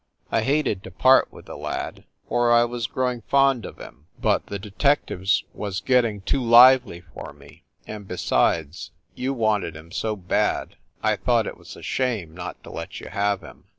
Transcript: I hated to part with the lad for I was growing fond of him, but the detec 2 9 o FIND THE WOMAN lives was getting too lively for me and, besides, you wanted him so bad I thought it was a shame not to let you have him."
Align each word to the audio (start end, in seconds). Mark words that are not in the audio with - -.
I 0.31 0.41
hated 0.41 0.83
to 0.85 0.89
part 0.89 1.31
with 1.31 1.45
the 1.45 1.55
lad 1.55 2.05
for 2.27 2.51
I 2.51 2.65
was 2.65 2.87
growing 2.87 3.21
fond 3.21 3.67
of 3.67 3.77
him, 3.79 4.07
but 4.19 4.47
the 4.47 4.57
detec 4.57 4.61
2 4.65 4.69
9 4.73 4.73
o 4.73 4.73
FIND 4.73 5.05
THE 5.05 5.13
WOMAN 5.13 5.19
lives 5.19 5.43
was 5.53 5.79
getting 5.81 6.21
too 6.21 6.41
lively 6.43 7.01
for 7.13 7.33
me 7.33 7.65
and, 7.85 8.07
besides, 8.07 8.89
you 9.13 9.31
wanted 9.35 9.75
him 9.75 9.91
so 9.91 10.15
bad 10.15 10.75
I 11.03 11.17
thought 11.17 11.45
it 11.45 11.55
was 11.55 11.75
a 11.75 11.83
shame 11.83 12.33
not 12.33 12.63
to 12.63 12.71
let 12.71 12.99
you 12.99 13.09
have 13.09 13.41
him." 13.41 13.65